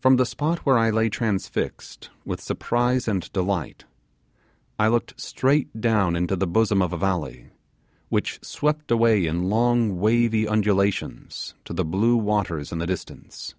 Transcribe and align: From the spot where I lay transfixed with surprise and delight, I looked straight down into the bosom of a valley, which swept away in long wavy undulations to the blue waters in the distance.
From 0.00 0.16
the 0.16 0.24
spot 0.24 0.60
where 0.60 0.78
I 0.78 0.88
lay 0.88 1.10
transfixed 1.10 2.08
with 2.24 2.40
surprise 2.40 3.06
and 3.06 3.30
delight, 3.34 3.84
I 4.78 4.88
looked 4.88 5.20
straight 5.20 5.78
down 5.78 6.16
into 6.16 6.36
the 6.36 6.46
bosom 6.46 6.80
of 6.80 6.94
a 6.94 6.96
valley, 6.96 7.50
which 8.08 8.38
swept 8.42 8.90
away 8.90 9.26
in 9.26 9.50
long 9.50 9.98
wavy 10.00 10.48
undulations 10.48 11.54
to 11.66 11.74
the 11.74 11.84
blue 11.84 12.16
waters 12.16 12.72
in 12.72 12.78
the 12.78 12.86
distance. 12.86 13.54